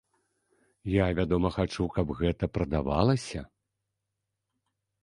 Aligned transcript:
Я, 0.93 1.05
вядома, 1.19 1.51
хачу, 1.57 1.83
каб 1.99 2.07
гэта 2.23 2.43
прадавалася. 2.57 3.45